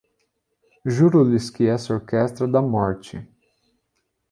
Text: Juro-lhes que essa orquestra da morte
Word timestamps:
Juro-lhes 0.83 1.51
que 1.51 1.67
essa 1.67 1.93
orquestra 1.93 2.47
da 2.47 2.59
morte 2.59 3.23